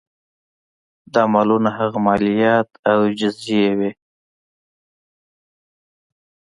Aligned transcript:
دا 1.13 1.23
مالونه 1.33 1.69
هغه 1.77 1.97
مالیات 2.07 2.69
او 2.91 2.99
جزیې 3.19 3.69
وې. 3.79 3.91